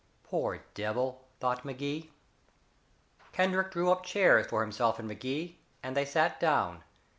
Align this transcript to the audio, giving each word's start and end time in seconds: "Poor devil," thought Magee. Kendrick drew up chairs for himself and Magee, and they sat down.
"Poor 0.23 0.63
devil," 0.73 1.21
thought 1.39 1.63
Magee. 1.63 2.09
Kendrick 3.33 3.69
drew 3.69 3.91
up 3.91 4.03
chairs 4.03 4.47
for 4.47 4.61
himself 4.61 4.97
and 4.97 5.07
Magee, 5.07 5.59
and 5.83 5.95
they 5.95 6.05
sat 6.05 6.39
down. 6.39 6.83